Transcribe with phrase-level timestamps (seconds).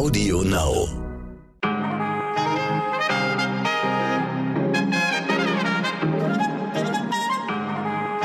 [0.00, 0.88] Audio Now.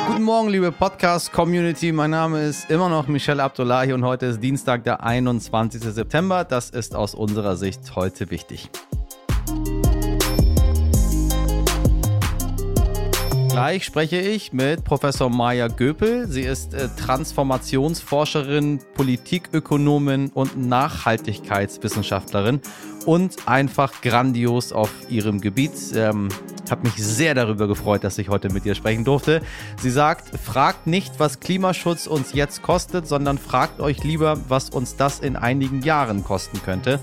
[0.08, 1.92] Guten Morgen, liebe Podcast-Community.
[1.92, 5.82] Mein Name ist immer noch Michelle Abdullahi und heute ist Dienstag, der 21.
[5.82, 6.46] September.
[6.46, 8.70] Das ist aus unserer Sicht heute wichtig.
[13.56, 16.28] Gleich spreche ich mit Professor Maja Göpel.
[16.28, 22.60] Sie ist äh, Transformationsforscherin, Politikökonomin und Nachhaltigkeitswissenschaftlerin
[23.06, 25.72] und einfach grandios auf ihrem Gebiet.
[25.96, 26.28] Ähm,
[26.70, 29.42] habe mich sehr darüber gefreut, dass ich heute mit ihr sprechen durfte.
[29.82, 34.98] Sie sagt, fragt nicht, was Klimaschutz uns jetzt kostet, sondern fragt euch lieber, was uns
[34.98, 37.00] das in einigen Jahren kosten könnte.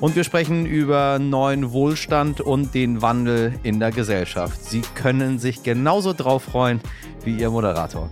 [0.00, 4.64] Und wir sprechen über neuen Wohlstand und den Wandel in der Gesellschaft.
[4.64, 6.80] Sie können sich genauso drauf freuen
[7.24, 8.08] wie Ihr Moderator.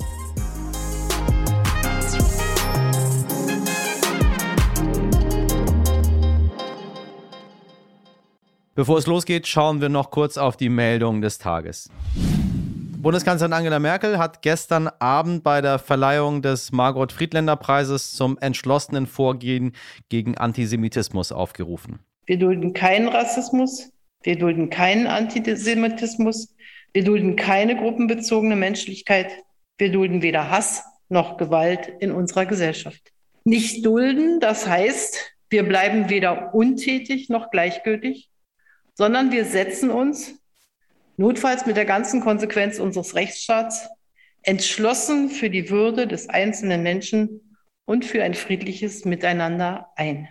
[8.74, 11.88] Bevor es losgeht, schauen wir noch kurz auf die Meldung des Tages.
[12.98, 19.06] Bundeskanzlerin Angela Merkel hat gestern Abend bei der Verleihung des Margot Friedländer Preises zum entschlossenen
[19.06, 19.72] Vorgehen
[20.08, 21.98] gegen Antisemitismus aufgerufen.
[22.24, 26.54] Wir dulden keinen Rassismus, wir dulden keinen Antisemitismus,
[26.94, 29.30] wir dulden keine gruppenbezogene Menschlichkeit,
[29.78, 33.12] wir dulden weder Hass noch Gewalt in unserer Gesellschaft.
[33.44, 38.30] Nicht dulden, das heißt, wir bleiben weder untätig noch gleichgültig,
[38.94, 40.40] sondern wir setzen uns
[41.16, 43.88] notfalls mit der ganzen Konsequenz unseres Rechtsstaats,
[44.42, 50.28] entschlossen für die Würde des einzelnen Menschen und für ein friedliches Miteinander ein.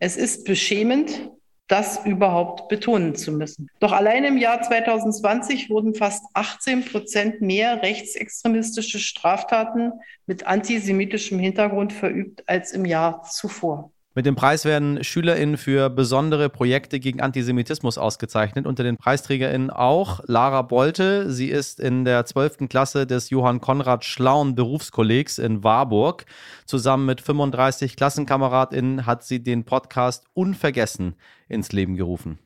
[0.00, 1.30] Es ist beschämend,
[1.66, 3.70] das überhaupt betonen zu müssen.
[3.80, 9.92] Doch allein im Jahr 2020 wurden fast 18 Prozent mehr rechtsextremistische Straftaten
[10.26, 13.93] mit antisemitischem Hintergrund verübt als im Jahr zuvor.
[14.16, 18.64] Mit dem Preis werden SchülerInnen für besondere Projekte gegen Antisemitismus ausgezeichnet.
[18.64, 21.32] Unter den PreisträgerInnen auch Lara Bolte.
[21.32, 22.68] Sie ist in der 12.
[22.68, 26.26] Klasse des Johann Konrad Schlauen Berufskollegs in Warburg.
[26.64, 31.16] Zusammen mit 35 KlassenkameradInnen hat sie den Podcast Unvergessen
[31.48, 32.38] ins Leben gerufen.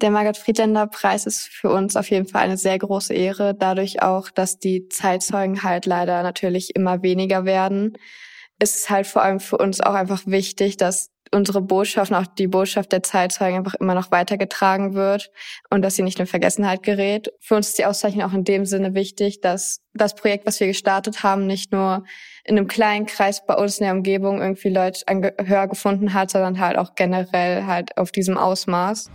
[0.00, 4.02] Der Margot Friedländer Preis ist für uns auf jeden Fall eine sehr große Ehre, dadurch
[4.02, 7.98] auch, dass die Zeitzeugen halt leider natürlich immer weniger werden
[8.58, 12.46] ist es halt vor allem für uns auch einfach wichtig, dass unsere Botschaft, auch die
[12.46, 15.30] Botschaft der Zeitzeugen einfach immer noch weitergetragen wird
[15.70, 17.32] und dass sie nicht in Vergessenheit gerät.
[17.40, 20.66] Für uns ist die Auszeichnung auch in dem Sinne wichtig, dass das Projekt, was wir
[20.66, 22.04] gestartet haben, nicht nur
[22.44, 26.30] in einem kleinen Kreis bei uns in der Umgebung irgendwie Leute ein Gehör gefunden hat,
[26.30, 29.10] sondern halt auch generell halt auf diesem Ausmaß.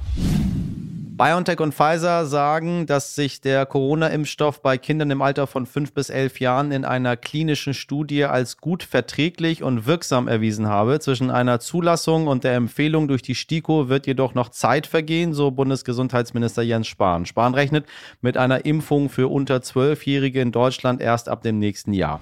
[1.16, 6.09] BioNTech und Pfizer sagen, dass sich der Corona-Impfstoff bei Kindern im Alter von fünf bis
[6.09, 11.00] elf Jahren in einer klinischen Studie als gut verträglich und wirksam erwiesen habe.
[11.00, 15.52] Zwischen einer Zulassung und der Empfehlung durch die STIKO wird jedoch noch Zeit vergehen, so
[15.52, 17.28] Bundesgesundheitsminister Jens Spahn.
[17.28, 17.85] Spahn rechnet
[18.22, 22.22] mit einer Impfung für unter Zwölfjährige in Deutschland erst ab dem nächsten Jahr.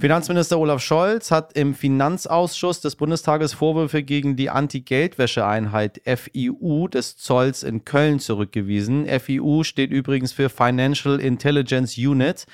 [0.00, 7.62] Finanzminister Olaf Scholz hat im Finanzausschuss des Bundestages Vorwürfe gegen die Anti-Geldwäsche-Einheit FIU des Zolls
[7.62, 9.04] in Köln zurückgewiesen.
[9.20, 12.46] FIU steht übrigens für Financial Intelligence Unit.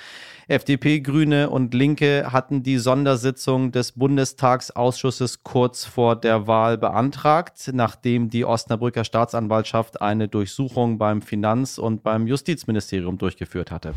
[0.49, 8.29] FDP, Grüne und Linke hatten die Sondersitzung des Bundestagsausschusses kurz vor der Wahl beantragt, nachdem
[8.29, 13.95] die Osnabrücker Staatsanwaltschaft eine Durchsuchung beim Finanz- und beim Justizministerium durchgeführt hatte.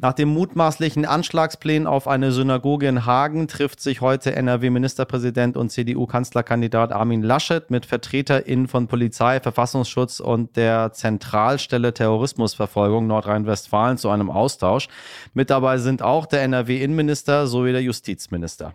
[0.00, 6.92] Nach dem mutmaßlichen Anschlagsplänen auf eine Synagoge in Hagen trifft sich heute NRW-Ministerpräsident und CDU-Kanzlerkandidat
[6.92, 14.86] Armin Laschet mit VertreterInnen von Polizei, Verfassungsschutz und der Zentralstelle Terrorismusverfolgung Nordrhein-Westfalen zu einem Austausch.
[15.34, 18.74] Mit dabei sind auch der NRW-Innenminister sowie der Justizminister.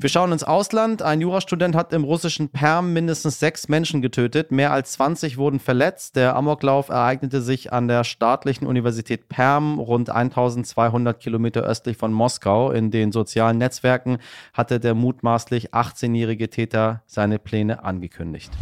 [0.00, 1.02] Wir schauen ins Ausland.
[1.02, 4.52] Ein Jurastudent hat im russischen Perm mindestens sechs Menschen getötet.
[4.52, 6.14] Mehr als 20 wurden verletzt.
[6.14, 12.70] Der Amoklauf ereignete sich an der staatlichen Universität Perm, rund 1200 Kilometer östlich von Moskau.
[12.70, 14.18] In den sozialen Netzwerken
[14.52, 18.52] hatte der mutmaßlich 18-jährige Täter seine Pläne angekündigt.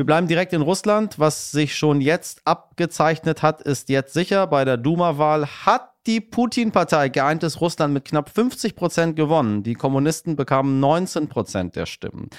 [0.00, 1.18] Wir bleiben direkt in Russland.
[1.18, 4.46] Was sich schon jetzt abgezeichnet hat, ist jetzt sicher.
[4.46, 9.62] Bei der Duma-Wahl hat die Putin-Partei Geeintes Russland mit knapp 50 Prozent gewonnen.
[9.62, 12.30] Die Kommunisten bekamen 19 Prozent der Stimmen.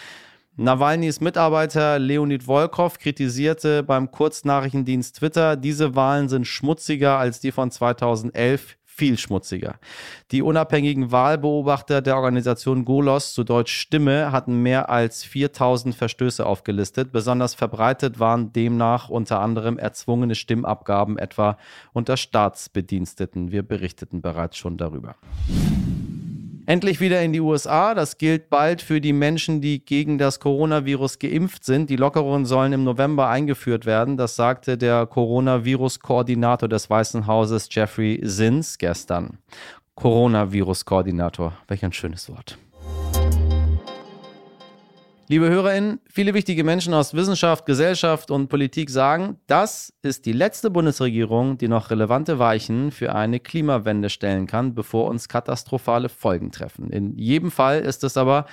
[0.57, 7.71] Nawalnys Mitarbeiter Leonid Volkov kritisierte beim Kurznachrichtendienst Twitter, diese Wahlen sind schmutziger als die von
[7.71, 9.79] 2011 viel schmutziger.
[10.31, 17.11] Die unabhängigen Wahlbeobachter der Organisation Golos, zu Deutsch Stimme, hatten mehr als 4000 Verstöße aufgelistet.
[17.11, 21.57] Besonders verbreitet waren demnach unter anderem erzwungene Stimmabgaben, etwa
[21.93, 23.51] unter Staatsbediensteten.
[23.51, 25.15] Wir berichteten bereits schon darüber.
[26.65, 27.93] Endlich wieder in die USA.
[27.93, 31.89] Das gilt bald für die Menschen, die gegen das Coronavirus geimpft sind.
[31.89, 34.17] Die Lockerungen sollen im November eingeführt werden.
[34.17, 39.39] Das sagte der Coronavirus-Koordinator des Weißen Hauses Jeffrey Sins gestern.
[39.95, 41.53] Coronavirus-Koordinator.
[41.67, 42.57] Welch ein schönes Wort.
[45.31, 50.69] Liebe HörerInnen, viele wichtige Menschen aus Wissenschaft, Gesellschaft und Politik sagen, das ist die letzte
[50.69, 56.89] Bundesregierung, die noch relevante Weichen für eine Klimawende stellen kann, bevor uns katastrophale Folgen treffen.
[56.89, 58.45] In jedem Fall ist es aber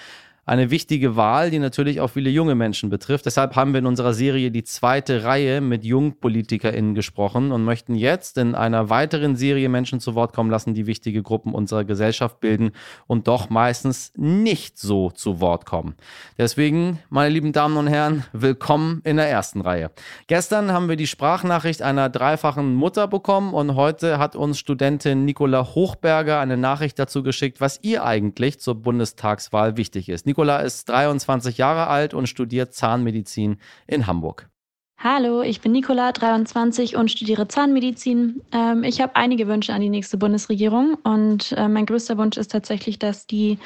[0.49, 3.27] eine wichtige Wahl, die natürlich auch viele junge Menschen betrifft.
[3.27, 8.39] Deshalb haben wir in unserer Serie die zweite Reihe mit JungpolitikerInnen gesprochen und möchten jetzt
[8.39, 12.71] in einer weiteren Serie Menschen zu Wort kommen lassen, die wichtige Gruppen unserer Gesellschaft bilden
[13.07, 15.97] und doch meistens nicht so zu Wort kommen.
[16.39, 19.91] Deswegen, meine lieben Damen und Herren, willkommen in der ersten Reihe.
[20.29, 25.75] Gestern haben wir die Sprachnachricht einer dreifachen Mutter bekommen und heute hat uns Studentin Nicola
[25.75, 30.25] Hochberger eine Nachricht dazu geschickt, was ihr eigentlich zur Bundestagswahl wichtig ist.
[30.39, 33.57] Nicola ist 23 Jahre alt und studiert Zahnmedizin
[33.89, 34.49] in Hamburg.
[34.97, 38.41] Hallo, ich bin Nicola, 23 und studiere Zahnmedizin.
[38.53, 42.53] Ähm, ich habe einige Wünsche an die nächste Bundesregierung und äh, mein größter Wunsch ist
[42.53, 43.59] tatsächlich, dass die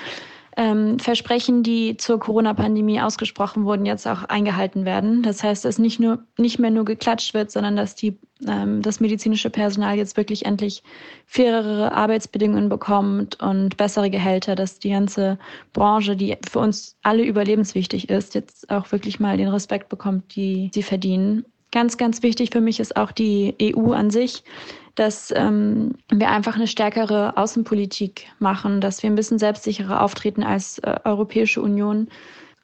[0.57, 5.23] ähm, Versprechen, die zur Corona-Pandemie ausgesprochen wurden, jetzt auch eingehalten werden.
[5.23, 9.01] Das heißt, dass nicht nur nicht mehr nur geklatscht wird, sondern dass die ähm, das
[9.01, 10.83] medizinische Personal jetzt wirklich endlich
[11.27, 15.39] fairere Arbeitsbedingungen bekommt und bessere Gehälter, dass die ganze
[15.73, 20.71] Branche, die für uns alle überlebenswichtig ist, jetzt auch wirklich mal den Respekt bekommt, die
[20.75, 21.45] sie verdienen.
[21.71, 24.45] Ganz, ganz wichtig für mich ist auch die EU an sich,
[24.95, 30.79] dass ähm, wir einfach eine stärkere Außenpolitik machen, dass wir ein bisschen selbstsicherer auftreten als
[30.81, 32.09] äh, Europäische Union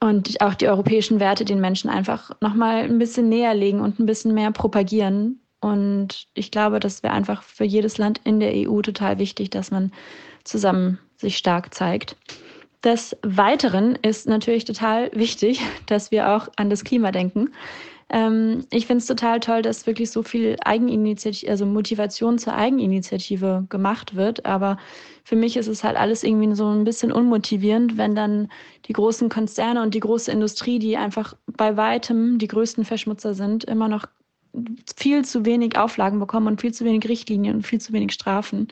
[0.00, 4.06] und auch die europäischen Werte den Menschen einfach nochmal ein bisschen näher legen und ein
[4.06, 5.40] bisschen mehr propagieren.
[5.60, 9.70] Und ich glaube, das wäre einfach für jedes Land in der EU total wichtig, dass
[9.70, 9.92] man
[10.44, 12.16] zusammen sich stark zeigt.
[12.84, 17.52] Des Weiteren ist natürlich total wichtig, dass wir auch an das Klima denken.
[18.10, 23.66] Ähm, ich finde es total toll, dass wirklich so viel Eigeninitiative, also Motivation zur Eigeninitiative
[23.68, 24.46] gemacht wird.
[24.46, 24.78] Aber
[25.24, 28.48] für mich ist es halt alles irgendwie so ein bisschen unmotivierend, wenn dann
[28.86, 33.64] die großen Konzerne und die große Industrie, die einfach bei weitem die größten Verschmutzer sind,
[33.64, 34.06] immer noch
[34.96, 38.68] viel zu wenig Auflagen bekommen und viel zu wenig Richtlinien und viel zu wenig Strafen.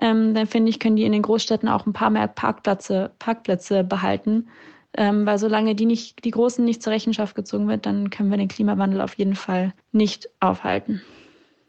[0.00, 3.84] Ähm, dann finde ich, können die in den Großstädten auch ein paar mehr Parkplätze, Parkplätze
[3.84, 4.48] behalten
[4.96, 8.38] ähm, weil solange die, nicht, die Großen nicht zur Rechenschaft gezogen wird, dann können wir
[8.38, 11.00] den Klimawandel auf jeden Fall nicht aufhalten.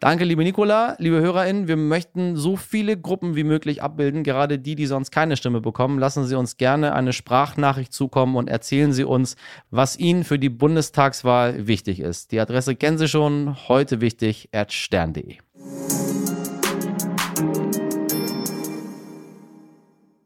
[0.01, 1.67] Danke, liebe Nicola, liebe HörerInnen.
[1.67, 5.99] Wir möchten so viele Gruppen wie möglich abbilden, gerade die, die sonst keine Stimme bekommen.
[5.99, 9.35] Lassen Sie uns gerne eine Sprachnachricht zukommen und erzählen Sie uns,
[9.69, 12.31] was Ihnen für die Bundestagswahl wichtig ist.
[12.31, 15.37] Die Adresse kennen Sie schon, heute wichtig, stern.de.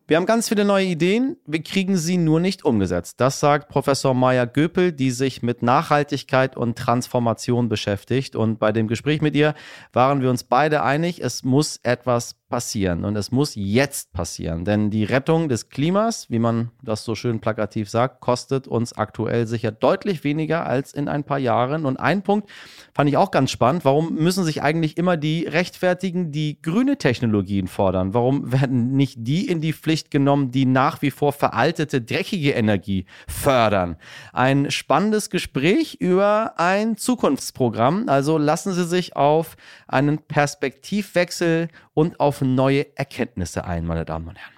[0.08, 3.20] Wir haben ganz viele neue Ideen, wir kriegen sie nur nicht umgesetzt.
[3.20, 8.36] Das sagt Professor Maya Göpel, die sich mit Nachhaltigkeit und Transformation beschäftigt.
[8.36, 9.56] Und bei dem Gespräch mit ihr
[9.94, 14.92] waren wir uns beide einig, es muss etwas passieren und es muss jetzt passieren, denn
[14.92, 19.72] die Rettung des Klimas, wie man das so schön plakativ sagt, kostet uns aktuell sicher
[19.72, 21.86] deutlich weniger als in ein paar Jahren.
[21.86, 22.50] Und ein Punkt
[22.94, 27.68] fand ich auch ganz spannend, warum müssen sich eigentlich immer die rechtfertigen, die grüne Technologien
[27.68, 28.14] fordern?
[28.14, 33.06] Warum werden nicht die in die Pflicht genommen, die nach wie vor veraltete, dreckige Energie
[33.28, 33.98] fördern?
[34.34, 42.35] Ein spannendes Gespräch über ein Zukunftsprogramm, also lassen Sie sich auf einen Perspektivwechsel und auf
[42.42, 44.54] neue Erkenntnisse ein, meine Damen und Herren.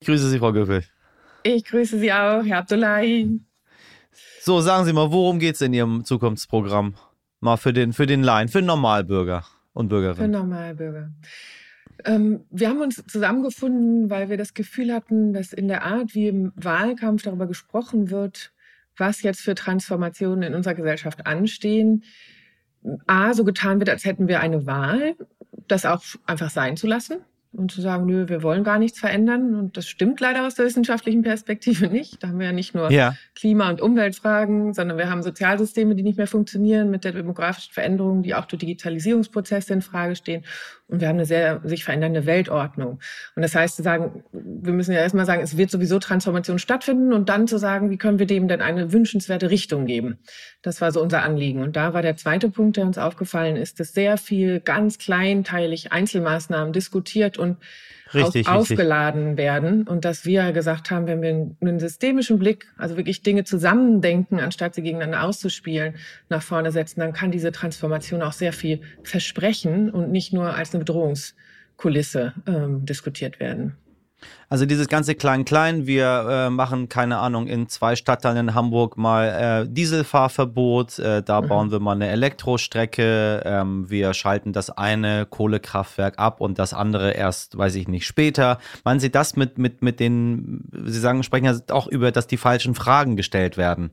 [0.00, 0.84] Ich grüße Sie, Frau Göffel.
[1.42, 3.40] Ich grüße Sie auch, Herr Abdullahi.
[4.40, 6.94] So, sagen Sie mal, worum geht es in Ihrem Zukunftsprogramm?
[7.40, 10.16] Mal für den, für den Laien, für den Normalbürger und Bürgerinnen.
[10.16, 11.10] Für Normalbürger.
[12.04, 16.28] Ähm, wir haben uns zusammengefunden, weil wir das Gefühl hatten, dass in der Art, wie
[16.28, 18.52] im Wahlkampf darüber gesprochen wird,
[18.96, 22.04] was jetzt für Transformationen in unserer Gesellschaft anstehen,
[23.06, 25.16] A, so getan wird, als hätten wir eine Wahl
[25.68, 29.54] das auch einfach sein zu lassen und zu sagen, nö, wir wollen gar nichts verändern.
[29.54, 32.22] Und das stimmt leider aus der wissenschaftlichen Perspektive nicht.
[32.22, 33.16] Da haben wir ja nicht nur ja.
[33.34, 38.22] Klima- und Umweltfragen, sondern wir haben Sozialsysteme, die nicht mehr funktionieren mit der demografischen Veränderung,
[38.22, 40.44] die auch durch Digitalisierungsprozesse in Frage stehen.
[40.88, 42.98] Und wir haben eine sehr sich verändernde Weltordnung.
[43.36, 47.12] Und das heißt zu sagen, wir müssen ja erstmal sagen, es wird sowieso Transformation stattfinden
[47.12, 50.18] und dann zu sagen, wie können wir dem denn eine wünschenswerte Richtung geben?
[50.62, 51.60] Das war so unser Anliegen.
[51.62, 55.92] Und da war der zweite Punkt, der uns aufgefallen ist, dass sehr viel ganz kleinteilig
[55.92, 57.58] Einzelmaßnahmen diskutiert und
[58.14, 59.38] richtig, aufgeladen richtig.
[59.38, 59.82] werden.
[59.86, 64.74] Und dass wir gesagt haben, wenn wir einen systemischen Blick, also wirklich Dinge zusammendenken, anstatt
[64.74, 65.94] sie gegeneinander auszuspielen,
[66.28, 70.74] nach vorne setzen, dann kann diese Transformation auch sehr viel versprechen und nicht nur als
[70.74, 73.76] eine Bedrohungskulisse ähm, diskutiert werden.
[74.48, 79.64] Also dieses ganze Klein-Klein, wir äh, machen, keine Ahnung, in zwei Stadtteilen in Hamburg mal
[79.66, 81.48] äh, Dieselfahrverbot, äh, da mhm.
[81.48, 87.12] bauen wir mal eine Elektrostrecke, ähm, wir schalten das eine Kohlekraftwerk ab und das andere
[87.12, 88.58] erst, weiß ich nicht, später.
[88.84, 92.38] Meinen Sie das mit, mit, mit den, Sie sagen, sprechen ja auch über, dass die
[92.38, 93.90] falschen Fragen gestellt werden?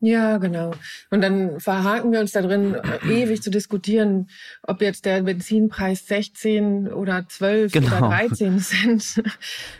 [0.00, 0.72] Ja, genau.
[1.10, 4.28] Und dann verhaken wir uns da drin, äh, ewig zu diskutieren,
[4.62, 7.98] ob jetzt der Benzinpreis 16 oder 12 genau.
[7.98, 9.22] oder 13 Cent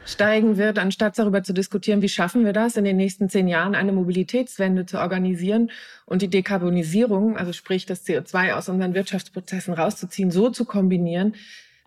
[0.05, 3.77] steigen wird, anstatt darüber zu diskutieren, wie schaffen wir das, in den nächsten zehn Jahren
[3.77, 5.71] eine Mobilitätswende zu organisieren
[6.05, 11.35] und die Dekarbonisierung, also sprich das CO2 aus unseren Wirtschaftsprozessen rauszuziehen, so zu kombinieren,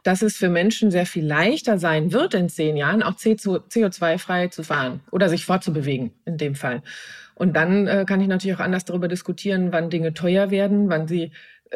[0.03, 4.63] dass es für Menschen sehr viel leichter sein wird, in zehn Jahren auch CO2-frei zu
[4.63, 6.81] fahren oder sich fortzubewegen in dem Fall.
[7.41, 11.07] Und dann äh, kann ich natürlich auch anders darüber diskutieren, wann Dinge teuer werden, wann
[11.07, 11.31] sie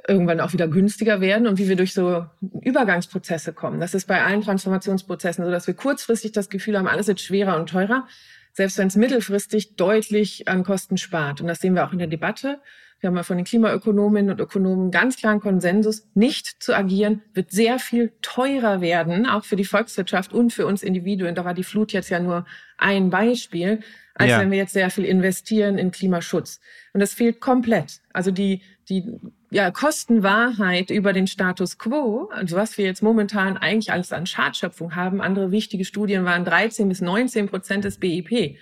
[0.07, 2.27] irgendwann auch wieder günstiger werden und wie wir durch so
[2.62, 3.79] Übergangsprozesse kommen.
[3.79, 7.55] Das ist bei allen Transformationsprozessen so, dass wir kurzfristig das Gefühl haben, alles wird schwerer
[7.55, 8.07] und teurer,
[8.53, 11.41] selbst wenn es mittelfristig deutlich an Kosten spart.
[11.41, 12.60] Und das sehen wir auch in der Debatte.
[13.00, 17.52] Wir haben ja von den Klimaökonominnen und Ökonomen ganz klaren Konsensus, nicht zu agieren wird
[17.52, 21.36] sehr viel teurer werden, auch für die Volkswirtschaft und für uns Individuen.
[21.36, 22.46] Da war die Flut jetzt ja nur
[22.78, 23.82] ein Beispiel
[24.16, 24.40] als ja.
[24.40, 26.62] wenn wir jetzt sehr viel investieren in Klimaschutz.
[26.94, 28.00] Und das fehlt komplett.
[28.14, 29.20] Also die, die
[29.52, 34.96] ja, Kostenwahrheit über den Status quo, also was wir jetzt momentan eigentlich alles an Schadschöpfung
[34.96, 38.58] haben, andere wichtige Studien waren 13 bis 19 Prozent des BIP.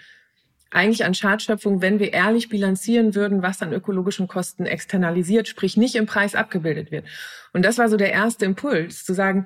[0.73, 5.93] Eigentlich an Schadschöpfung, wenn wir ehrlich bilanzieren würden, was an ökologischen Kosten externalisiert, sprich nicht
[5.93, 7.05] im Preis abgebildet wird.
[7.53, 9.45] Und das war so der erste Impuls, zu sagen,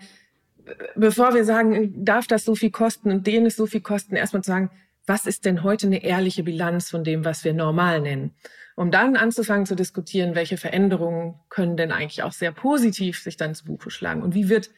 [0.96, 4.42] bevor wir sagen, darf das so viel kosten und denen ist so viel kosten, erstmal
[4.42, 4.72] zu sagen,
[5.06, 8.32] was ist denn heute eine ehrliche Bilanz von dem, was wir normal nennen?
[8.78, 13.54] Um dann anzufangen zu diskutieren, welche Veränderungen können denn eigentlich auch sehr positiv sich dann
[13.54, 14.70] zu Buche schlagen und wie wird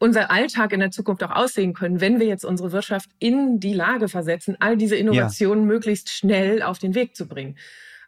[0.00, 3.74] unser Alltag in der Zukunft auch aussehen können, wenn wir jetzt unsere Wirtschaft in die
[3.74, 5.74] Lage versetzen, all diese Innovationen ja.
[5.74, 7.56] möglichst schnell auf den Weg zu bringen.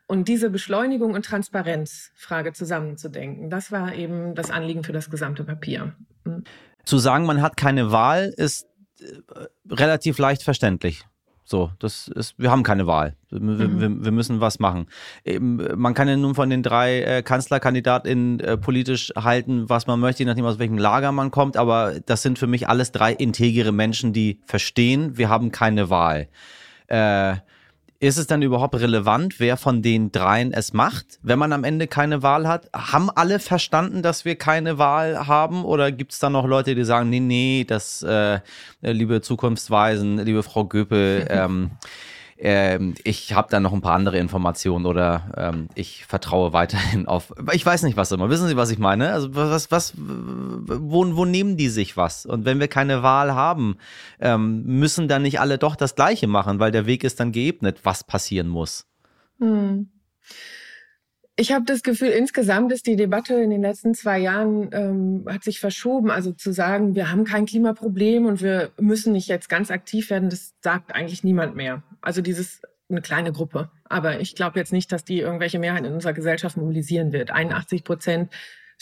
[0.06, 5.94] Und diese Beschleunigung und Transparenzfrage zusammenzudenken, das war eben das Anliegen für das gesamte Papier.
[6.25, 6.44] Mhm.
[6.84, 8.66] Zu sagen, man hat keine Wahl, ist
[9.00, 9.04] äh,
[9.70, 11.04] relativ leicht verständlich.
[11.52, 13.14] So, das ist, wir haben keine Wahl.
[13.28, 13.78] Wir, mhm.
[13.78, 14.87] wir, wir müssen was machen.
[15.23, 20.00] Eben, man kann ja nun von den drei äh, KanzlerkandidatInnen äh, politisch halten, was man
[20.00, 23.12] möchte, je nachdem aus welchem Lager man kommt, aber das sind für mich alles drei
[23.12, 26.28] integere Menschen, die verstehen, wir haben keine Wahl.
[26.87, 27.35] Äh,
[28.02, 31.87] ist es dann überhaupt relevant, wer von den dreien es macht, wenn man am Ende
[31.87, 32.68] keine Wahl hat?
[32.75, 35.64] Haben alle verstanden, dass wir keine Wahl haben?
[35.64, 38.40] Oder gibt es da noch Leute, die sagen, nee, nee, das, äh,
[38.80, 41.71] liebe Zukunftsweisen, liebe Frau Göpel, ähm,
[42.44, 47.32] ähm, ich habe da noch ein paar andere Informationen oder ähm, ich vertraue weiterhin auf.
[47.52, 48.30] Ich weiß nicht was immer.
[48.30, 49.12] Wissen Sie, was ich meine?
[49.12, 52.26] Also was, was, wo, wo nehmen die sich was?
[52.26, 53.76] Und wenn wir keine Wahl haben,
[54.18, 57.78] ähm, müssen dann nicht alle doch das Gleiche machen, weil der Weg ist dann geebnet,
[57.84, 58.87] was passieren muss.
[59.38, 59.88] Hm.
[61.37, 65.44] Ich habe das Gefühl, insgesamt ist die Debatte in den letzten zwei Jahren ähm, hat
[65.44, 66.11] sich verschoben.
[66.11, 70.28] Also zu sagen, wir haben kein Klimaproblem und wir müssen nicht jetzt ganz aktiv werden,
[70.28, 71.84] das sagt eigentlich niemand mehr.
[72.02, 73.71] Also dieses eine kleine Gruppe.
[73.85, 77.30] Aber ich glaube jetzt nicht, dass die irgendwelche Mehrheit in unserer Gesellschaft mobilisieren wird.
[77.30, 78.30] 81 Prozent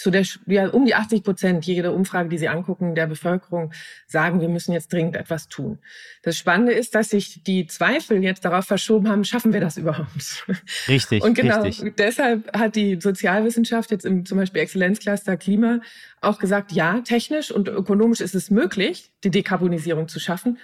[0.02, 3.72] so der, ja, um die 80 Prozent, jede Umfrage, die Sie angucken, der Bevölkerung
[4.06, 5.78] sagen, wir müssen jetzt dringend etwas tun.
[6.22, 10.46] Das Spannende ist, dass sich die Zweifel jetzt darauf verschoben haben, schaffen wir das überhaupt?
[10.88, 11.22] Richtig.
[11.22, 11.96] Und genau richtig.
[11.96, 15.80] deshalb hat die Sozialwissenschaft jetzt im zum Beispiel Exzellenzcluster Klima
[16.22, 20.58] auch gesagt, ja, technisch und ökonomisch ist es möglich, die Dekarbonisierung zu schaffen.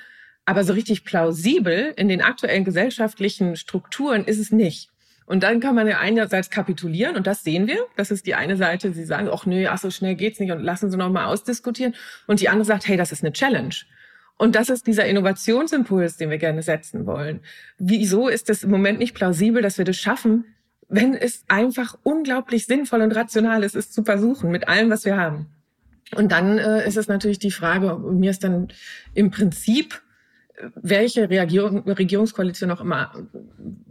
[0.47, 4.91] Aber so richtig plausibel in den aktuellen gesellschaftlichen Strukturen ist es nicht.
[5.27, 7.85] Und dann kann man ja einerseits kapitulieren und das sehen wir.
[7.97, 8.93] Das ist die eine Seite.
[8.93, 11.97] Sie sagen, ach nö, ach so schnell geht's nicht und lassen Sie noch mal ausdiskutieren.
[12.29, 13.75] Und die andere sagt, hey, das ist eine Challenge.
[14.39, 17.41] Und das ist dieser Innovationsimpuls, den wir gerne setzen wollen.
[17.79, 20.45] Wieso ist es im Moment nicht plausibel, dass wir das schaffen,
[20.89, 25.17] wenn es einfach unglaublich sinnvoll und rational ist, es zu versuchen mit allem, was wir
[25.17, 25.47] haben?
[26.15, 28.69] Und dann äh, ist es natürlich die Frage, mir ist dann
[29.15, 30.03] im Prinzip
[30.75, 33.13] welche Regierung, Regierungskoalition auch immer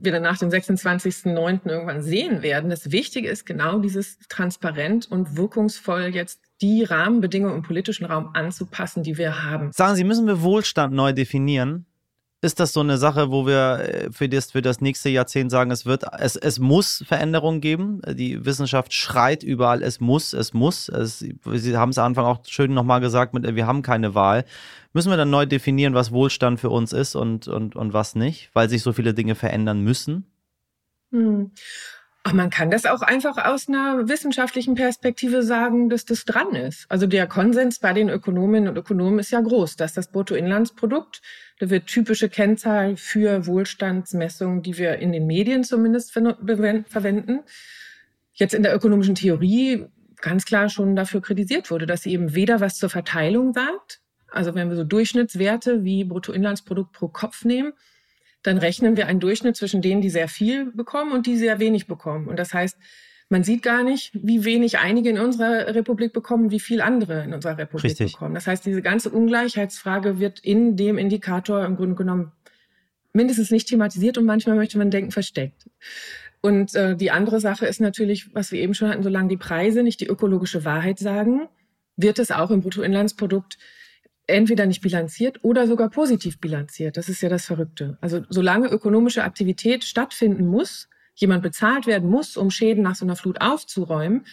[0.06, 1.68] wir dann nach dem 26.09.
[1.68, 2.70] irgendwann sehen werden.
[2.70, 9.04] Das Wichtige ist genau dieses transparent und wirkungsvoll jetzt die Rahmenbedingungen im politischen Raum anzupassen,
[9.04, 9.72] die wir haben.
[9.74, 11.86] Sagen Sie, müssen wir Wohlstand neu definieren?
[12.46, 15.72] Ist das so eine Sache, wo wir äh, für das, für das nächste Jahrzehnt sagen,
[15.72, 18.02] es wird, es, es muss Veränderungen geben?
[18.08, 20.88] Die Wissenschaft schreit überall, es muss, es muss.
[20.90, 24.46] Es, Sie haben es am Anfang auch schön nochmal gesagt, mit, wir haben keine Wahl
[24.94, 28.50] müssen wir dann neu definieren, was Wohlstand für uns ist und, und, und was nicht,
[28.54, 30.26] weil sich so viele Dinge verändern müssen?
[31.12, 31.52] Hm.
[32.26, 36.88] Aber man kann das auch einfach aus einer wissenschaftlichen Perspektive sagen, dass das dran ist.
[36.90, 41.22] Also der Konsens bei den Ökonominnen und Ökonomen ist ja groß, dass das Bruttoinlandsprodukt,
[41.60, 47.42] da wird typische Kennzahl für Wohlstandsmessungen, die wir in den Medien zumindest verwenden,
[48.34, 49.86] jetzt in der ökonomischen Theorie
[50.20, 54.02] ganz klar schon dafür kritisiert wurde, dass sie eben weder was zur Verteilung sagt,
[54.32, 57.74] also wenn wir so Durchschnittswerte wie Bruttoinlandsprodukt pro Kopf nehmen,
[58.46, 61.88] dann rechnen wir einen Durchschnitt zwischen denen, die sehr viel bekommen und die sehr wenig
[61.88, 62.28] bekommen.
[62.28, 62.78] Und das heißt,
[63.30, 67.34] man sieht gar nicht, wie wenig einige in unserer Republik bekommen, wie viel andere in
[67.34, 68.14] unserer Republik Richtig.
[68.14, 68.36] bekommen.
[68.36, 72.32] Das heißt, diese ganze Ungleichheitsfrage wird in dem Indikator im Grunde genommen
[73.14, 75.68] mindestens nicht thematisiert und manchmal möchte man denken, versteckt.
[76.42, 79.82] Und äh, die andere Sache ist natürlich, was wir eben schon hatten, solange die Preise
[79.82, 81.48] nicht die ökologische Wahrheit sagen,
[81.98, 83.58] wird es auch im Bruttoinlandsprodukt
[84.28, 86.98] entweder nicht bilanziert oder sogar positiv bilanziert.
[86.98, 87.98] Das ist ja das Verrückte.
[88.02, 93.16] Also solange ökonomische Aktivität stattfinden muss, jemand bezahlt werden muss, um Schäden nach so einer
[93.16, 94.26] Flut aufzuräumen,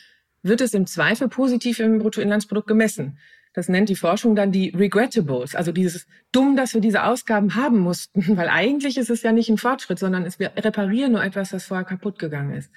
[0.43, 3.19] wird es im Zweifel positiv im Bruttoinlandsprodukt gemessen.
[3.55, 7.79] Das nennt die Forschung dann die Regrettables, also dieses dumm, dass wir diese Ausgaben haben
[7.79, 11.53] mussten, weil eigentlich ist es ja nicht ein Fortschritt, sondern es, wir reparieren nur etwas,
[11.53, 12.71] was vorher kaputt gegangen ist.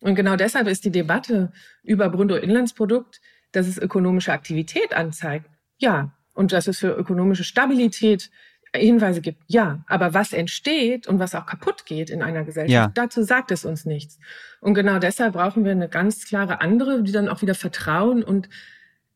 [0.00, 3.20] Und genau deshalb ist die Debatte über Bruttoinlandsprodukt,
[3.52, 5.48] dass es ökonomische Aktivität anzeigt,
[5.78, 8.30] ja, und dass es für ökonomische Stabilität
[8.72, 9.82] Hinweise gibt, ja.
[9.88, 12.92] Aber was entsteht und was auch kaputt geht in einer Gesellschaft, ja.
[12.94, 14.20] dazu sagt es uns nichts.
[14.60, 18.48] Und genau deshalb brauchen wir eine ganz klare andere, die dann auch wieder Vertrauen und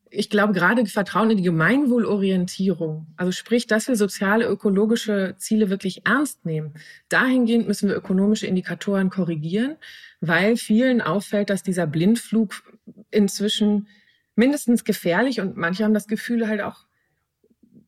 [0.09, 6.05] ich glaube gerade Vertrauen in die Gemeinwohlorientierung, also sprich, dass wir soziale, ökologische Ziele wirklich
[6.05, 6.73] ernst nehmen.
[7.07, 9.77] Dahingehend müssen wir ökonomische Indikatoren korrigieren,
[10.19, 12.61] weil vielen auffällt, dass dieser Blindflug
[13.11, 13.87] inzwischen
[14.35, 16.85] mindestens gefährlich und manche haben das Gefühl halt auch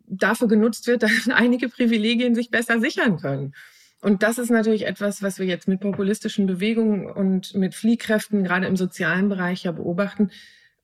[0.08, 3.54] dafür genutzt wird, dass einige Privilegien sich besser sichern können.
[4.02, 8.68] Und das ist natürlich etwas, was wir jetzt mit populistischen Bewegungen und mit Fliehkräften gerade
[8.68, 10.30] im sozialen Bereich ja beobachten.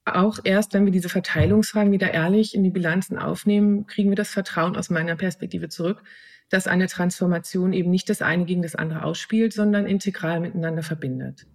[0.05, 4.31] Auch erst, wenn wir diese Verteilungsfragen wieder ehrlich in die Bilanzen aufnehmen, kriegen wir das
[4.31, 6.01] Vertrauen aus meiner Perspektive zurück,
[6.49, 11.45] dass eine Transformation eben nicht das eine gegen das andere ausspielt, sondern integral miteinander verbindet.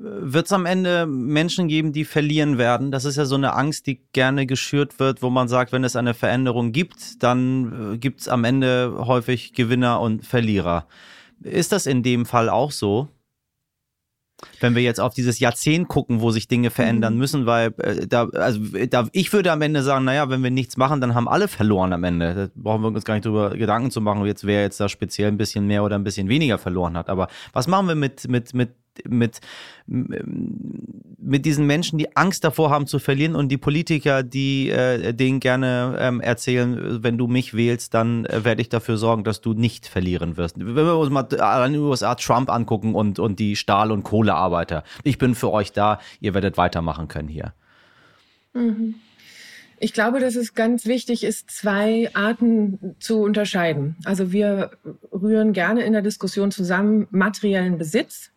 [0.00, 2.92] Wird es am Ende Menschen geben, die verlieren werden?
[2.92, 5.96] Das ist ja so eine Angst, die gerne geschürt wird, wo man sagt, wenn es
[5.96, 10.86] eine Veränderung gibt, dann äh, gibt es am Ende häufig Gewinner und Verlierer.
[11.42, 13.08] Ist das in dem Fall auch so?
[14.60, 17.18] Wenn wir jetzt auf dieses Jahrzehnt gucken, wo sich Dinge verändern mhm.
[17.18, 20.76] müssen, weil äh, da, also da, ich würde am Ende sagen, naja, wenn wir nichts
[20.76, 22.34] machen, dann haben alle verloren am Ende.
[22.34, 25.26] Da brauchen wir uns gar nicht drüber Gedanken zu machen, jetzt wer jetzt da speziell
[25.26, 27.08] ein bisschen mehr oder ein bisschen weniger verloren hat.
[27.08, 28.70] Aber was machen wir mit, mit, mit
[29.06, 29.40] mit,
[29.86, 35.40] mit diesen Menschen, die Angst davor haben zu verlieren und die Politiker, die äh, denen
[35.40, 39.54] gerne ähm, erzählen, wenn du mich wählst, dann äh, werde ich dafür sorgen, dass du
[39.54, 40.58] nicht verlieren wirst.
[40.58, 44.84] Wenn wir uns mal an den USA Trump angucken und, und die Stahl- und Kohlearbeiter.
[45.04, 47.52] Ich bin für euch da, ihr werdet weitermachen können hier.
[48.54, 48.94] Mhm.
[49.80, 53.96] Ich glaube, dass es ganz wichtig ist, zwei Arten zu unterscheiden.
[54.04, 54.72] Also wir
[55.12, 58.32] rühren gerne in der Diskussion zusammen materiellen Besitz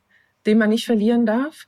[0.45, 1.67] den man nicht verlieren darf,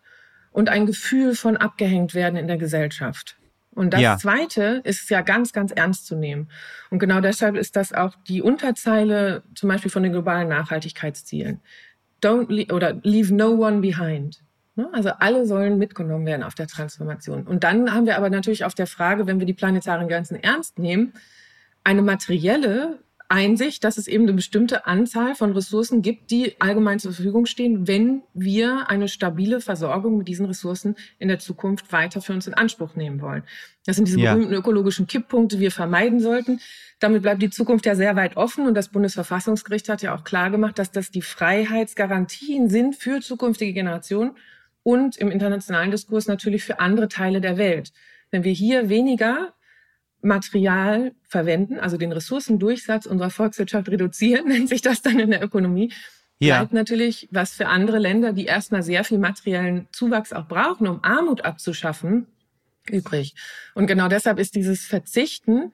[0.52, 3.38] und ein Gefühl von abgehängt werden in der Gesellschaft.
[3.76, 4.18] Und das ja.
[4.18, 6.50] Zweite ist ja ganz, ganz ernst zu nehmen.
[6.92, 11.60] Und genau deshalb ist das auch die Unterzeile zum Beispiel von den globalen Nachhaltigkeitszielen.
[12.22, 14.44] Don't leave, oder leave no one behind.
[14.76, 14.90] Ne?
[14.94, 17.44] Also alle sollen mitgenommen werden auf der Transformation.
[17.44, 20.78] Und dann haben wir aber natürlich auf der Frage, wenn wir die planetaren Grenzen ernst
[20.78, 21.14] nehmen,
[21.84, 23.00] eine materielle
[23.34, 27.88] Einsicht, dass es eben eine bestimmte Anzahl von Ressourcen gibt, die allgemein zur Verfügung stehen,
[27.88, 32.54] wenn wir eine stabile Versorgung mit diesen Ressourcen in der Zukunft weiter für uns in
[32.54, 33.42] Anspruch nehmen wollen.
[33.88, 34.36] Das sind diese ja.
[34.36, 36.60] berühmten ökologischen Kipppunkte, die wir vermeiden sollten.
[37.00, 40.52] Damit bleibt die Zukunft ja sehr weit offen und das Bundesverfassungsgericht hat ja auch klar
[40.52, 44.38] gemacht, dass das die Freiheitsgarantien sind für zukünftige Generationen
[44.84, 47.94] und im internationalen Diskurs natürlich für andere Teile der Welt.
[48.30, 49.54] Wenn wir hier weniger
[50.24, 55.92] Material verwenden, also den Ressourcendurchsatz unserer Volkswirtschaft reduzieren, nennt sich das dann in der Ökonomie.
[56.40, 56.58] Ja.
[56.58, 61.04] Bleibt natürlich, was für andere Länder, die erstmal sehr viel materiellen Zuwachs auch brauchen, um
[61.04, 62.28] Armut abzuschaffen,
[62.90, 63.36] übrig.
[63.76, 65.72] Und genau deshalb ist dieses Verzichten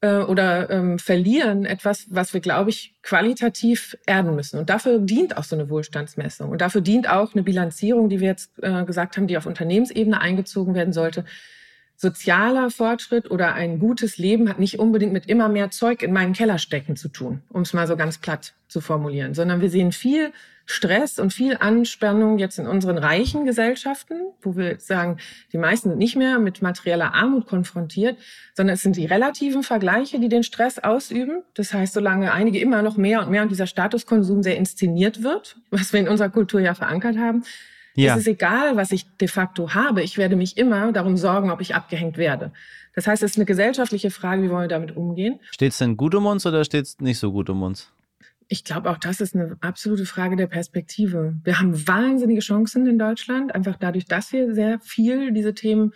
[0.00, 4.58] äh, oder ähm, Verlieren etwas, was wir, glaube ich, qualitativ erden müssen.
[4.58, 6.50] Und dafür dient auch so eine Wohlstandsmessung.
[6.50, 10.20] Und dafür dient auch eine Bilanzierung, die wir jetzt äh, gesagt haben, die auf Unternehmensebene
[10.20, 11.24] eingezogen werden sollte
[11.98, 16.32] sozialer Fortschritt oder ein gutes Leben hat nicht unbedingt mit immer mehr Zeug in meinen
[16.32, 19.90] Keller stecken zu tun, um es mal so ganz platt zu formulieren, sondern wir sehen
[19.90, 20.32] viel
[20.64, 25.16] Stress und viel Anspannung jetzt in unseren reichen Gesellschaften, wo wir sagen,
[25.52, 28.16] die meisten sind nicht mehr mit materieller Armut konfrontiert,
[28.54, 31.42] sondern es sind die relativen Vergleiche, die den Stress ausüben.
[31.54, 35.56] Das heißt, solange einige immer noch mehr und mehr und dieser Statuskonsum sehr inszeniert wird,
[35.70, 37.42] was wir in unserer Kultur ja verankert haben,
[38.04, 38.14] ja.
[38.14, 40.02] Es ist egal, was ich de facto habe.
[40.02, 42.52] Ich werde mich immer darum sorgen, ob ich abgehängt werde.
[42.94, 45.40] Das heißt, es ist eine gesellschaftliche Frage, wie wollen wir damit umgehen?
[45.50, 47.92] Steht es denn gut um uns oder steht es nicht so gut um uns?
[48.48, 51.34] Ich glaube, auch das ist eine absolute Frage der Perspektive.
[51.44, 55.92] Wir haben wahnsinnige Chancen in Deutschland, einfach dadurch, dass wir sehr viel diese Themen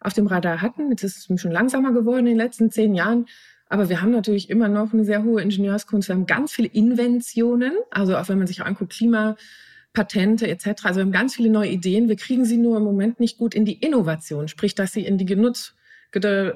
[0.00, 0.90] auf dem Radar hatten.
[0.90, 3.26] Jetzt ist es schon langsamer geworden in den letzten zehn Jahren.
[3.68, 6.08] Aber wir haben natürlich immer noch eine sehr hohe Ingenieurskunst.
[6.08, 7.72] Wir haben ganz viele Inventionen.
[7.90, 9.36] Also auch wenn man sich auch anguckt, Klima,
[9.94, 10.84] Patente etc.
[10.84, 12.08] Also wir haben ganz viele neue Ideen.
[12.08, 15.16] Wir kriegen sie nur im Moment nicht gut in die Innovation, sprich, dass sie in
[15.16, 15.72] die genutzte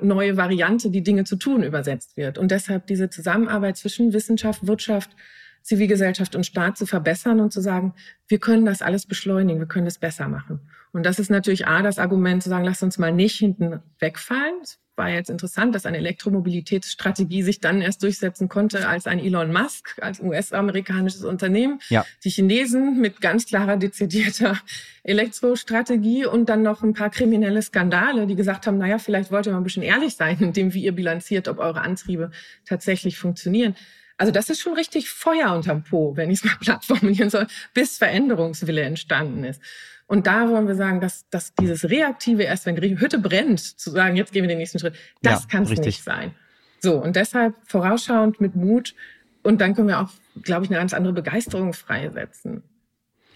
[0.02, 2.38] neue Variante, die Dinge zu tun, übersetzt wird.
[2.38, 5.16] Und deshalb diese Zusammenarbeit zwischen Wissenschaft, Wirtschaft,
[5.62, 7.94] Zivilgesellschaft und Staat zu verbessern und zu sagen,
[8.28, 10.60] wir können das alles beschleunigen, wir können es besser machen.
[10.92, 14.54] Und das ist natürlich A, das Argument zu sagen, lasst uns mal nicht hinten wegfallen.
[14.62, 19.52] Es war jetzt interessant, dass eine Elektromobilitätsstrategie sich dann erst durchsetzen konnte, als ein Elon
[19.52, 22.04] Musk, als US-amerikanisches Unternehmen, ja.
[22.24, 24.58] die Chinesen mit ganz klarer, dezidierter
[25.04, 29.52] Elektrostrategie und dann noch ein paar kriminelle Skandale, die gesagt haben, naja, vielleicht wollt ihr
[29.52, 32.30] mal ein bisschen ehrlich sein, indem wie ihr bilanziert, ob eure Antriebe
[32.66, 33.74] tatsächlich funktionieren.
[34.18, 37.46] Also das ist schon richtig Feuer unterm Po, wenn ich es mal platt formulieren soll,
[37.72, 39.62] bis Veränderungswille entstanden ist.
[40.08, 43.90] Und da wollen wir sagen, dass, dass dieses Reaktive erst, wenn die Hütte brennt, zu
[43.90, 46.34] sagen, jetzt gehen wir den nächsten Schritt, das ja, kann es nicht sein.
[46.80, 48.94] So, und deshalb vorausschauend mit Mut
[49.42, 50.10] und dann können wir auch,
[50.42, 52.62] glaube ich, eine ganz andere Begeisterung freisetzen.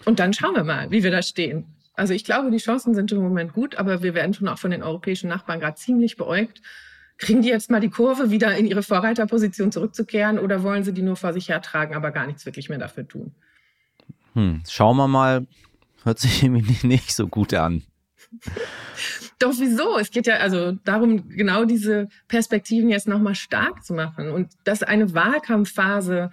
[0.05, 1.65] Und dann schauen wir mal, wie wir da stehen.
[1.93, 4.71] Also ich glaube, die Chancen sind im Moment gut, aber wir werden schon auch von
[4.71, 6.61] den europäischen Nachbarn gerade ziemlich beäugt.
[7.17, 11.03] Kriegen die jetzt mal die Kurve, wieder in ihre Vorreiterposition zurückzukehren oder wollen sie die
[11.03, 13.35] nur vor sich hertragen, aber gar nichts wirklich mehr dafür tun?
[14.33, 15.45] Hm, schauen wir mal,
[16.03, 17.83] Hört sich irgendwie nicht so gut an.
[19.39, 19.97] Doch wieso?
[19.97, 24.83] Es geht ja also darum, genau diese Perspektiven jetzt nochmal stark zu machen und dass
[24.83, 26.31] eine Wahlkampfphase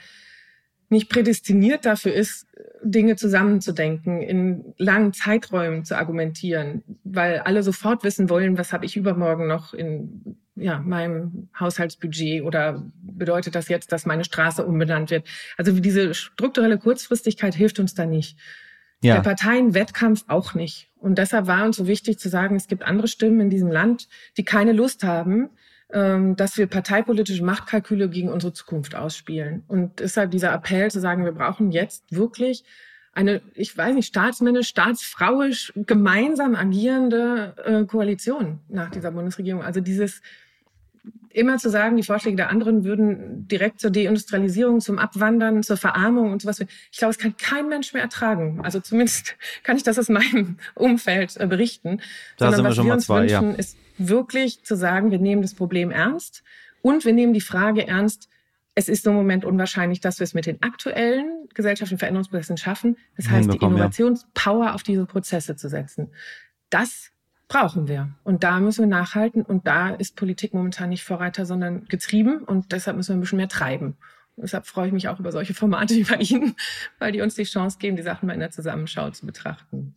[0.91, 2.47] nicht prädestiniert dafür ist,
[2.83, 8.97] Dinge zusammenzudenken, in langen Zeiträumen zu argumentieren, weil alle sofort wissen wollen, was habe ich
[8.97, 15.27] übermorgen noch in ja, meinem Haushaltsbudget oder bedeutet das jetzt, dass meine Straße umbenannt wird?
[15.57, 18.37] Also diese strukturelle Kurzfristigkeit hilft uns da nicht.
[19.03, 19.15] Ja.
[19.15, 20.91] Der Parteienwettkampf auch nicht.
[20.99, 24.09] Und deshalb war uns so wichtig zu sagen, es gibt andere Stimmen in diesem Land,
[24.37, 25.49] die keine Lust haben,
[25.93, 29.65] ähm, dass wir parteipolitische Machtkalküle gegen unsere Zukunft ausspielen.
[29.69, 32.65] Und deshalb dieser Appell zu sagen, wir brauchen jetzt wirklich
[33.13, 39.63] eine, ich weiß nicht, staatsmännisch, staatsfrauisch gemeinsam agierende äh, Koalition nach dieser Bundesregierung.
[39.63, 40.21] Also dieses
[41.33, 46.33] immer zu sagen, die Vorschläge der anderen würden direkt zur Deindustrialisierung, zum Abwandern, zur Verarmung
[46.33, 46.61] und sowas.
[46.91, 48.61] Ich glaube, es kann kein Mensch mehr ertragen.
[48.63, 52.01] Also zumindest kann ich das aus meinem Umfeld äh, berichten.
[52.37, 53.57] Da Sondern was wir, wir uns zwei, wünschen, ja.
[53.57, 56.43] ist wirklich zu sagen, wir nehmen das Problem ernst
[56.83, 58.29] und wir nehmen die Frage ernst,
[58.75, 62.97] es ist im Moment unwahrscheinlich, dass wir es mit den aktuellen gesellschaftlichen Veränderungsprozessen schaffen.
[63.17, 64.75] Das heißt, die Innovationspower ja.
[64.75, 66.13] auf diese Prozesse zu setzen.
[66.71, 67.11] Das
[67.51, 68.09] brauchen wir.
[68.23, 69.43] Und da müssen wir nachhalten.
[69.43, 72.45] Und da ist Politik momentan nicht Vorreiter, sondern getrieben.
[72.45, 73.97] Und deshalb müssen wir ein bisschen mehr treiben.
[74.37, 76.55] Und deshalb freue ich mich auch über solche Formate wie bei Ihnen,
[77.01, 79.97] weil die uns die Chance geben, die Sachen mal in der Zusammenschau zu betrachten.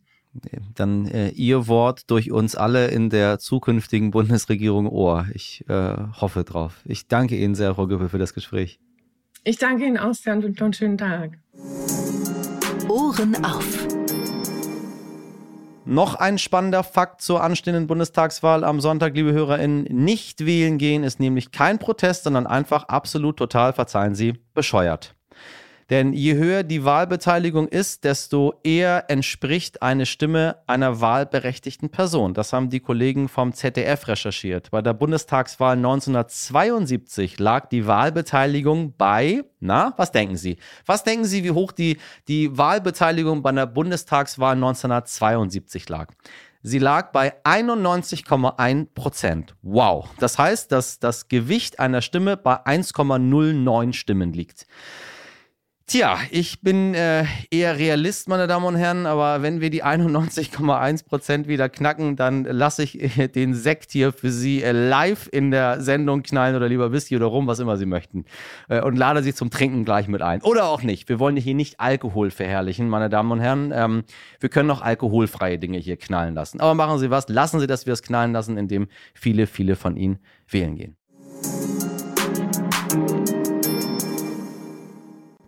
[0.74, 5.28] Dann äh, Ihr Wort durch uns alle in der zukünftigen Bundesregierung Ohr.
[5.32, 6.82] Ich äh, hoffe drauf.
[6.84, 8.80] Ich danke Ihnen sehr, Frau Güppel, für das Gespräch.
[9.44, 11.38] Ich danke Ihnen auch sehr und wünsche einen schönen Tag.
[12.88, 14.03] Ohren auf.
[15.86, 19.84] Noch ein spannender Fakt zur anstehenden Bundestagswahl am Sonntag, liebe HörerInnen.
[19.84, 25.14] Nicht wählen gehen ist nämlich kein Protest, sondern einfach absolut total, verzeihen Sie, bescheuert.
[25.90, 32.32] Denn je höher die Wahlbeteiligung ist, desto eher entspricht eine Stimme einer wahlberechtigten Person.
[32.32, 34.70] Das haben die Kollegen vom ZDF recherchiert.
[34.70, 40.56] Bei der Bundestagswahl 1972 lag die Wahlbeteiligung bei, na, was denken Sie?
[40.86, 46.08] Was denken Sie, wie hoch die, die Wahlbeteiligung bei der Bundestagswahl 1972 lag?
[46.66, 49.54] Sie lag bei 91,1 Prozent.
[49.60, 50.08] Wow.
[50.18, 54.66] Das heißt, dass das Gewicht einer Stimme bei 1,09 Stimmen liegt.
[55.86, 61.04] Tja, ich bin äh, eher Realist, meine Damen und Herren, aber wenn wir die 91,1
[61.04, 65.50] Prozent wieder knacken, dann lasse ich äh, den Sekt hier für Sie äh, live in
[65.50, 68.24] der Sendung knallen oder lieber Whisky oder rum, was immer Sie möchten.
[68.70, 70.40] Äh, und lade Sie zum Trinken gleich mit ein.
[70.40, 71.10] Oder auch nicht.
[71.10, 73.70] Wir wollen hier nicht Alkohol verherrlichen, meine Damen und Herren.
[73.74, 74.04] Ähm,
[74.40, 76.60] wir können auch alkoholfreie Dinge hier knallen lassen.
[76.60, 79.98] Aber machen Sie was, lassen Sie, dass wir es knallen lassen, indem viele, viele von
[79.98, 80.18] Ihnen
[80.48, 80.96] wählen gehen.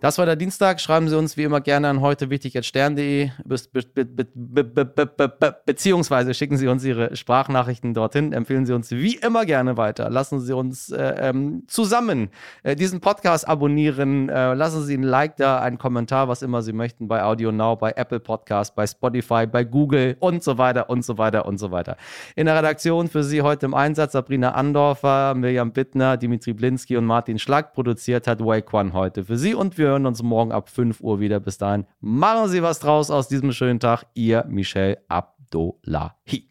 [0.07, 0.79] Das war der Dienstag.
[0.79, 2.39] Schreiben Sie uns wie immer gerne an heute be
[4.65, 8.31] be beziehungsweise schicken Sie uns Ihre Sprachnachrichten dorthin.
[8.31, 10.09] Empfehlen Sie uns wie immer gerne weiter.
[10.09, 12.29] Lassen Sie uns äh, ähm, zusammen
[12.63, 14.29] äh, diesen Podcast abonnieren.
[14.29, 17.75] Äh, lassen Sie ein Like da, einen Kommentar, was immer Sie möchten bei Audio Now,
[17.75, 21.71] bei Apple Podcast, bei Spotify, bei Google und so weiter und so weiter und so
[21.71, 21.97] weiter.
[22.37, 27.03] In der Redaktion für Sie heute im Einsatz Sabrina Andorfer, Mirjam Bittner, Dimitri Blinski und
[27.03, 27.73] Martin Schlag.
[27.73, 31.19] Produziert hat Wake One heute für Sie und wir hören uns morgen ab 5 Uhr
[31.19, 31.39] wieder.
[31.39, 34.05] Bis dahin, machen Sie was draus aus diesem schönen Tag.
[34.13, 36.47] Ihr Michel Abdullahi.